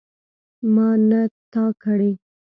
[0.73, 1.21] ما نه
[1.53, 2.11] تا کړی.